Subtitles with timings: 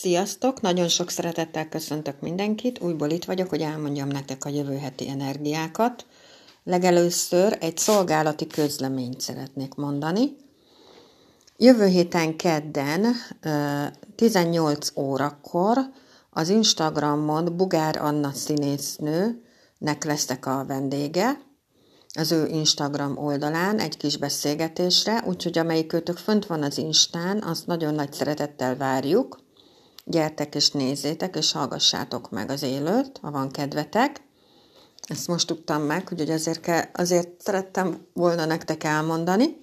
[0.00, 0.60] Sziasztok!
[0.60, 2.82] Nagyon sok szeretettel köszöntök mindenkit.
[2.82, 6.06] Újból itt vagyok, hogy elmondjam nektek a jövő heti energiákat.
[6.64, 10.36] Legelőször egy szolgálati közleményt szeretnék mondani.
[11.56, 13.14] Jövő héten kedden
[14.14, 15.78] 18 órakor
[16.30, 21.40] az Instagramon Bugár Anna színésznőnek leszek a vendége,
[22.14, 27.66] az ő Instagram oldalán egy kis beszélgetésre, úgyhogy amelyik őtök fönt van az Instán, azt
[27.66, 29.46] nagyon nagy szeretettel várjuk.
[30.10, 34.22] Gyertek és nézzétek, és hallgassátok meg az élőt, ha van kedvetek.
[35.08, 39.60] Ezt most tudtam meg, hogy azért, kell, azért szerettem volna nektek elmondani.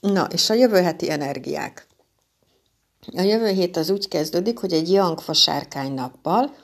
[0.00, 1.86] Na, és a jövő heti energiák.
[3.16, 6.54] A jövő hét az úgy kezdődik, hogy egy Yangfa sárkány nappal.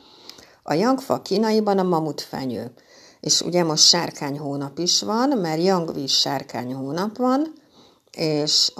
[0.62, 2.72] A Yangfa kínaiban a mamutfenyő.
[3.20, 7.52] És ugye most sárkány hónap is van, mert Yangvíz sárkány hónap van,
[8.10, 8.72] és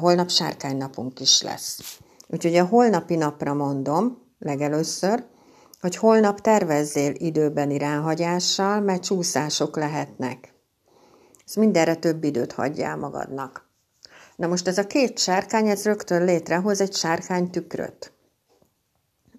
[0.00, 2.00] holnap sárkány napunk is lesz.
[2.32, 5.24] Úgyhogy a holnapi napra mondom legelőször,
[5.80, 10.54] hogy holnap tervezzél időbeni ráhagyással, mert csúszások lehetnek.
[11.46, 13.68] Ez mindenre több időt hagyjál magadnak.
[14.36, 18.12] Na most ez a két sárkány, ez rögtön létrehoz egy sárkány tükröt.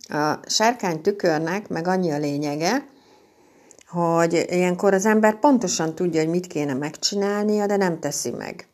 [0.08, 2.86] A sárkány tükörnek meg annyi a lényege,
[3.88, 8.67] hogy ilyenkor az ember pontosan tudja, hogy mit kéne megcsinálnia, de nem teszi meg.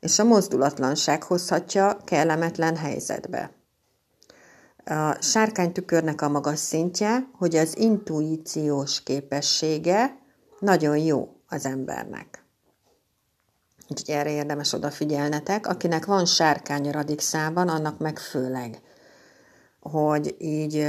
[0.00, 3.56] És a mozdulatlanság hozhatja kellemetlen helyzetbe.
[4.88, 10.18] A sárkánytükörnek a magas szintje, hogy az intuíciós képessége
[10.58, 12.44] nagyon jó az embernek.
[13.88, 15.66] Úgyhogy erre érdemes odafigyelnetek.
[15.66, 18.80] Akinek van sárkány a radixában, annak meg főleg,
[19.80, 20.86] hogy így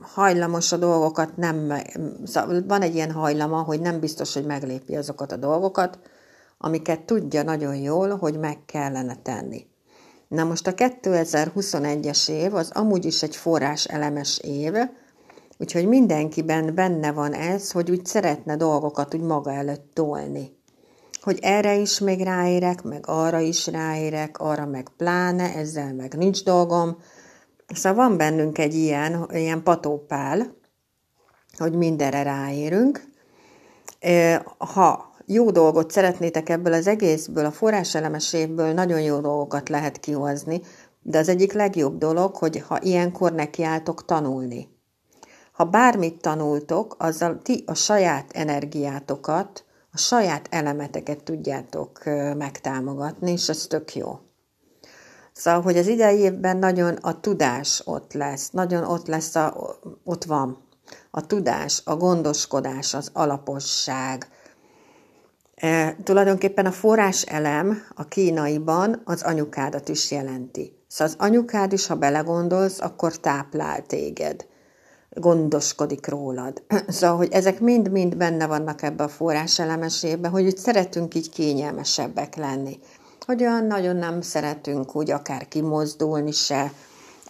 [0.00, 1.72] hajlamos a dolgokat nem,
[2.24, 5.98] szóval van egy ilyen hajlama, hogy nem biztos, hogy meglépi azokat a dolgokat,
[6.58, 9.69] amiket tudja nagyon jól, hogy meg kellene tenni.
[10.30, 14.72] Na most a 2021-es év az amúgy is egy forrás elemes év,
[15.58, 20.58] úgyhogy mindenkiben benne van ez, hogy úgy szeretne dolgokat úgy maga előtt tolni.
[21.20, 26.44] Hogy erre is még ráérek, meg arra is ráérek, arra meg pláne, ezzel meg nincs
[26.44, 26.96] dolgom.
[27.74, 30.54] Szóval van bennünk egy ilyen, ilyen patópál,
[31.58, 33.04] hogy mindenre ráérünk.
[34.58, 40.60] Ha jó dolgot szeretnétek ebből az egészből, a forráselemes évből nagyon jó dolgokat lehet kihozni,
[41.02, 44.68] de az egyik legjobb dolog, hogy ha ilyenkor nekiálltok tanulni.
[45.52, 52.04] Ha bármit tanultok, azzal ti a saját energiátokat, a saját elemeteket tudjátok
[52.36, 54.18] megtámogatni, és ez tök jó.
[55.32, 60.24] Szóval, hogy az idei évben nagyon a tudás ott lesz, nagyon ott lesz, a, ott
[60.24, 60.64] van
[61.10, 64.28] a tudás, a gondoskodás, az alaposság,
[65.60, 70.72] E, tulajdonképpen a forrás elem a kínaiban az anyukádat is jelenti.
[70.88, 74.46] Szóval az anyukád is, ha belegondolsz, akkor táplál téged,
[75.10, 76.62] gondoskodik rólad.
[76.88, 82.36] Szóval, hogy ezek mind-mind benne vannak ebbe a forrás elemesébe, hogy úgy szeretünk így kényelmesebbek
[82.36, 82.78] lenni.
[83.26, 86.72] Hogy olyan nagyon nem szeretünk úgy akár kimozdulni se,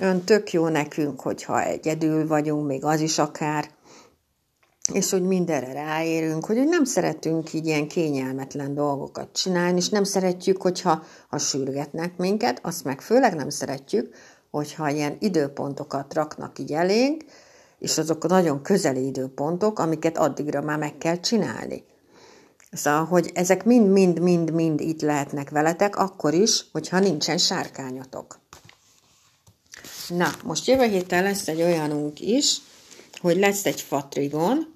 [0.00, 3.68] olyan tök jó nekünk, hogyha egyedül vagyunk, még az is akár,
[4.92, 10.62] és hogy mindenre ráérünk, hogy nem szeretünk így ilyen kényelmetlen dolgokat csinálni, és nem szeretjük,
[10.62, 14.14] hogyha ha sürgetnek minket, azt meg főleg nem szeretjük,
[14.50, 17.24] hogyha ilyen időpontokat raknak így elénk,
[17.78, 21.84] és azok nagyon közeli időpontok, amiket addigra már meg kell csinálni.
[22.72, 28.38] Szóval, hogy ezek mind-mind-mind-mind itt lehetnek veletek, akkor is, hogyha nincsen sárkányotok.
[30.08, 32.60] Na, most jövő héten lesz egy olyanunk is,
[33.20, 34.74] hogy lesz egy fatrigon,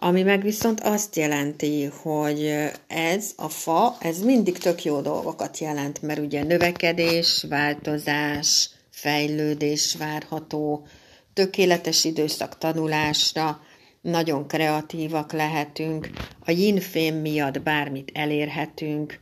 [0.00, 2.54] ami meg viszont azt jelenti, hogy
[2.86, 10.86] ez a fa, ez mindig tök jó dolgokat jelent, mert ugye növekedés, változás, fejlődés várható,
[11.32, 13.60] tökéletes időszak tanulásra,
[14.00, 16.10] nagyon kreatívak lehetünk,
[16.44, 16.82] a yin
[17.22, 19.18] miatt bármit elérhetünk,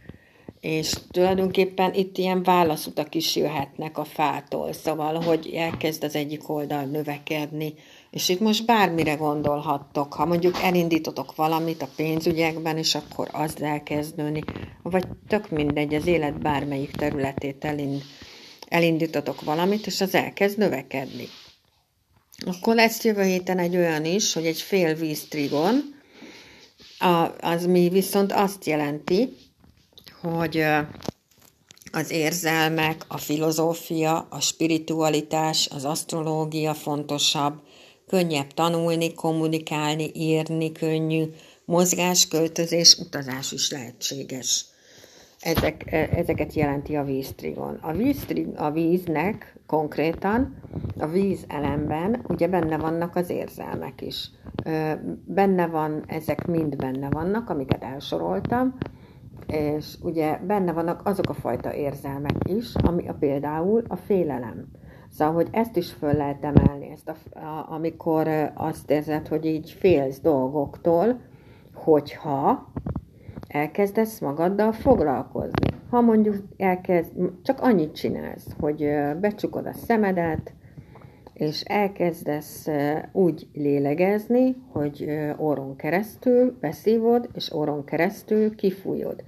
[0.61, 6.85] és tulajdonképpen itt ilyen válaszutak is jöhetnek a fától, szóval, hogy elkezd az egyik oldal
[6.85, 7.75] növekedni,
[8.17, 14.17] és itt most bármire gondolhattok, ha mondjuk elindítotok valamit a pénzügyekben, és akkor az elkezd
[14.17, 14.43] nőni,
[14.83, 18.03] vagy tök mindegy, az élet bármelyik területét elind,
[18.69, 21.29] elindítotok valamit, és az elkezd növekedni.
[22.47, 25.95] Akkor lesz jövő héten egy olyan is, hogy egy fél víz trigon,
[27.41, 29.37] az mi viszont azt jelenti,
[30.21, 30.65] hogy
[31.93, 37.65] az érzelmek, a filozófia, a spiritualitás, az asztrológia fontosabb,
[38.07, 41.25] könnyebb tanulni, kommunikálni, írni könnyű,
[41.65, 44.65] mozgás, költözés, utazás is lehetséges.
[45.41, 47.79] ezek, ezeket jelenti a víztrigon.
[47.81, 50.57] A, víztrig, a víznek konkrétan,
[50.99, 54.31] a víz elemben ugye benne vannak az érzelmek is.
[55.25, 58.77] Benne van, ezek mind benne vannak, amiket elsoroltam,
[59.47, 64.69] és ugye benne vannak azok a fajta érzelmek is, ami a, például a félelem.
[65.17, 69.71] Szóval, hogy ezt is föl lehet emelni, ezt a, a, amikor azt érzed, hogy így
[69.71, 71.21] félsz dolgoktól,
[71.75, 72.73] hogyha
[73.49, 75.77] elkezdesz magaddal foglalkozni.
[75.91, 78.91] Ha mondjuk elkezd, csak annyit csinálsz, hogy
[79.21, 80.55] becsukod a szemedet,
[81.33, 82.69] és elkezdesz
[83.13, 89.25] úgy lélegezni, hogy orron keresztül beszívod, és orron keresztül kifújod.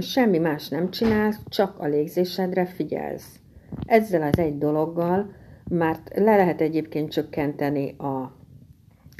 [0.00, 3.41] Semmi más nem csinálsz, csak a légzésedre figyelsz.
[3.86, 5.34] Ezzel az egy dologgal
[5.70, 8.36] már le lehet egyébként csökkenteni a,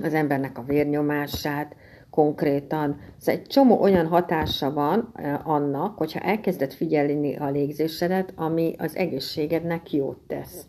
[0.03, 1.77] az embernek a vérnyomását,
[2.11, 3.01] konkrétan.
[3.19, 5.13] Szóval egy csomó olyan hatása van
[5.45, 10.67] annak, hogyha elkezded figyelni a légzésedet, ami az egészségednek jót tesz.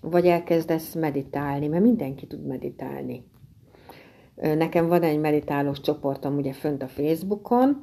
[0.00, 3.24] Vagy elkezdesz meditálni, mert mindenki tud meditálni.
[4.34, 7.82] Nekem van egy meditálós csoportom ugye fönt a Facebookon,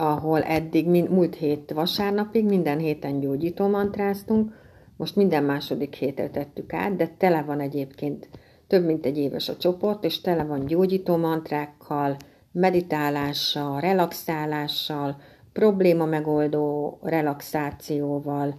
[0.00, 4.52] ahol eddig múlt hét vasárnapig minden héten gyógyító mantráztunk,
[4.96, 8.28] most minden második hétre tettük át, de tele van egyébként
[8.66, 12.16] több mint egy éves a csoport, és tele van gyógyító mantrákkal,
[12.52, 15.20] meditálással, relaxálással,
[15.52, 18.54] probléma megoldó relaxációval,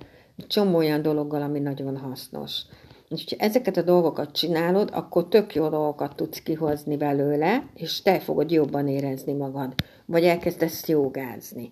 [0.48, 2.62] csomó olyan dologgal, ami nagyon hasznos.
[3.10, 8.20] És ha ezeket a dolgokat csinálod, akkor tök jó dolgokat tudsz kihozni belőle, és te
[8.20, 9.74] fogod jobban érezni magad.
[10.06, 11.70] Vagy elkezdesz jogázni.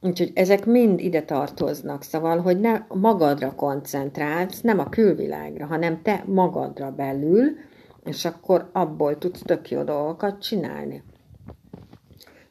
[0.00, 6.24] Úgyhogy ezek mind ide tartoznak, szóval, hogy ne magadra koncentrálsz, nem a külvilágra, hanem te
[6.26, 7.56] magadra belül,
[8.04, 11.02] és akkor abból tudsz tök jó dolgokat csinálni.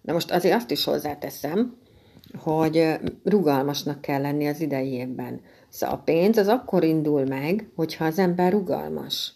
[0.01, 1.77] De most azért azt is hozzáteszem,
[2.37, 5.41] hogy rugalmasnak kell lenni az idei évben.
[5.71, 9.33] Szóval a pénz az akkor indul meg, hogyha az ember rugalmas.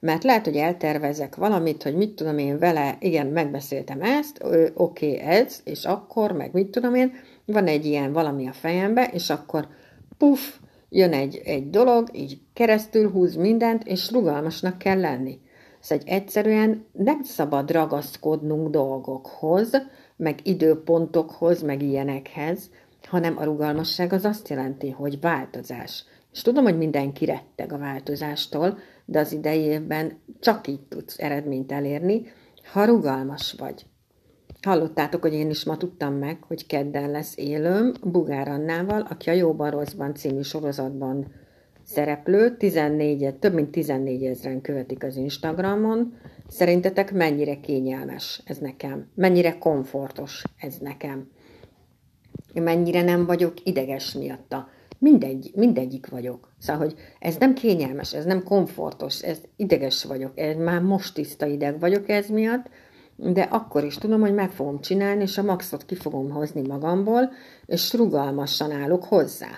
[0.00, 5.18] Mert lehet, hogy eltervezek valamit, hogy mit tudom én vele, igen, megbeszéltem ezt, oké, okay,
[5.18, 7.12] ez, és akkor, meg mit tudom én,
[7.44, 9.68] van egy ilyen valami a fejembe, és akkor
[10.18, 10.40] puff,
[10.88, 15.38] jön egy, egy dolog, így keresztül húz mindent, és rugalmasnak kell lenni.
[15.80, 19.70] Szóval egyszerűen nem szabad ragaszkodnunk dolgokhoz,
[20.16, 22.70] meg időpontokhoz, meg ilyenekhez,
[23.06, 26.04] hanem a rugalmasság az azt jelenti, hogy változás.
[26.32, 31.72] És tudom, hogy mindenki retteg a változástól, de az idei évben csak így tudsz eredményt
[31.72, 32.22] elérni,
[32.72, 33.86] ha rugalmas vagy.
[34.62, 39.32] Hallottátok, hogy én is ma tudtam meg, hogy kedden lesz élőm Bugár Annával, aki a
[39.32, 41.26] Jóban Rosszban című sorozatban
[41.84, 46.14] szereplő, 14, több mint 14 ezeren követik az Instagramon.
[46.48, 49.08] Szerintetek mennyire kényelmes ez nekem?
[49.14, 51.28] Mennyire komfortos ez nekem?
[52.54, 54.68] Mennyire nem vagyok ideges miatta?
[54.98, 56.52] Mindegy, mindegyik vagyok.
[56.58, 61.46] Szóval, hogy ez nem kényelmes, ez nem komfortos, ez ideges vagyok, ez már most tiszta
[61.46, 62.70] ideg vagyok ez miatt,
[63.16, 67.32] de akkor is tudom, hogy meg fogom csinálni, és a maxot ki fogom hozni magamból,
[67.66, 69.56] és rugalmasan állok hozzá.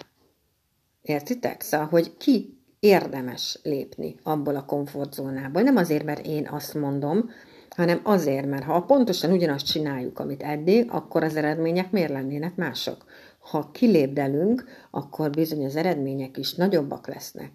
[1.03, 1.61] Értitek?
[1.61, 5.63] Szóval, hogy ki érdemes lépni abból a komfortzónából.
[5.63, 7.31] Nem azért, mert én azt mondom,
[7.77, 13.05] hanem azért, mert ha pontosan ugyanazt csináljuk, amit eddig, akkor az eredmények miért lennének mások?
[13.39, 17.53] Ha kilépdelünk, akkor bizony az eredmények is nagyobbak lesznek.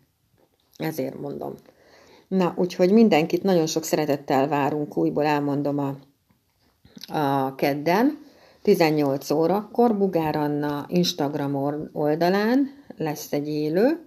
[0.78, 1.54] Ezért mondom.
[2.28, 5.96] Na, úgyhogy mindenkit nagyon sok szeretettel várunk, újból elmondom a,
[7.18, 8.24] a kedden,
[8.62, 11.56] 18 órakor Bugár Anna Instagram
[11.94, 14.06] oldalán lesz egy élő,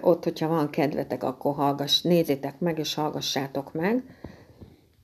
[0.00, 4.04] ott, hogyha van kedvetek, akkor hallgass, nézzétek meg, és hallgassátok meg.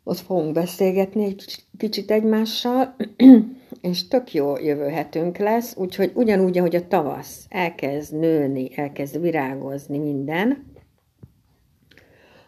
[0.05, 2.97] Ott fogunk beszélgetni egy kicsit egymással,
[3.81, 5.07] és tök jó jövő
[5.39, 10.71] lesz, úgyhogy ugyanúgy, ahogy a tavasz elkezd nőni, elkezd virágozni minden,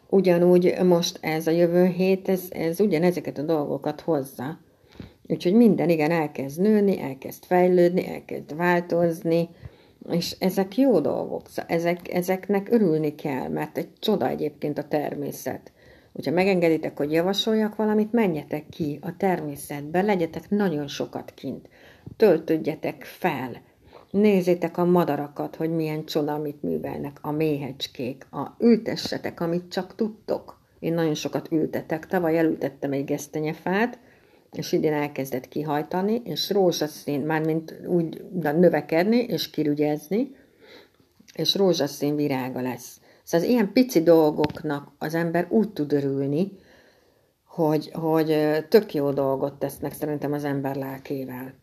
[0.09, 4.59] ugyanúgy most ez a jövő hét, ez, ez ugyanezeket a dolgokat hozza.
[5.29, 9.49] Úgyhogy minden igen elkezd nőni, elkezd fejlődni, elkezd változni,
[10.11, 15.73] és ezek jó dolgok, ezek, ezeknek örülni kell, mert egy csoda egyébként a természet.
[16.15, 21.69] Hogyha megengeditek, hogy javasoljak valamit, menjetek ki a természetbe, legyetek nagyon sokat kint,
[22.17, 23.63] töltödjetek fel,
[24.15, 30.61] Nézzétek a madarakat, hogy milyen csoda, amit művelnek, a méhecskék, a ültessetek, amit csak tudtok.
[30.79, 33.99] Én nagyon sokat ültetek, tavaly elültettem egy gesztenyefát,
[34.53, 40.37] és idén elkezdett kihajtani, és rózsaszín, mármint úgy növekedni és kirügyezni,
[41.35, 43.01] és rózsaszín virága lesz.
[43.25, 46.53] Szóval az ilyen pici dolgoknak az ember úgy tud örülni,
[47.47, 48.37] hogy, hogy
[48.69, 51.55] tök jó dolgot tesznek szerintem az ember lelkével.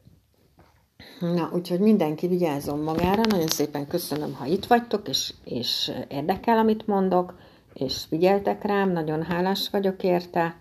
[1.20, 6.88] Na, úgyhogy mindenki vigyázzon magára, nagyon szépen köszönöm, ha itt vagytok, és, és érdekel, amit
[6.88, 7.40] mondok,
[7.74, 10.56] és figyeltek rám, nagyon hálás vagyok érte,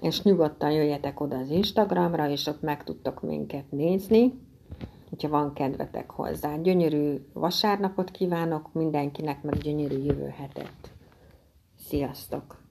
[0.00, 4.32] és nyugodtan jöjjetek oda az Instagramra, és ott meg tudtok minket nézni,
[5.08, 6.56] hogyha van kedvetek hozzá.
[6.56, 10.92] Gyönyörű vasárnapot kívánok mindenkinek, meg gyönyörű jövő hetet.
[11.78, 12.63] Sziasztok!